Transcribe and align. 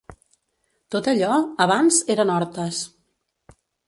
Tot 0.95 1.09
allò, 1.11 1.35
abans, 1.65 1.99
eren 2.13 2.31
hortes. 2.37 2.81